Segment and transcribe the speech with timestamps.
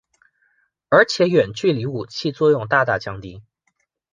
[0.89, 3.43] 而且远距离武器作用大大降低。